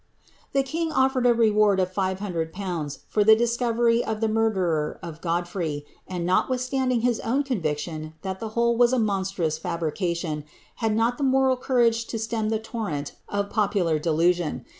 [0.01, 0.03] ^^
[0.53, 2.99] * The kini; otTerrd a rewani of 500/.
[3.07, 8.49] for the discorery of the murderer of Godfrey, and, notwithstanding his own conviction that the
[8.57, 10.43] whole wu a monstrous fabrication,
[10.77, 14.65] had not the moral courage to stem the tormit of popular delusion.